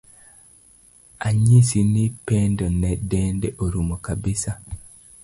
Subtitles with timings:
[1.27, 4.51] Anyisi ni Pendo ne dende orumo kabisa.